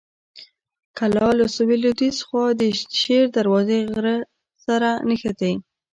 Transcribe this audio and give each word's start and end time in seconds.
کلا 0.97 1.27
له 1.39 1.45
سویل 1.55 1.79
لویديځې 1.83 2.23
خوا 2.27 2.45
د 2.61 2.61
شیر 3.01 3.25
دروازې 3.37 3.79
غر 3.93 4.07
سره 4.65 4.89
نښتې. 5.07 5.53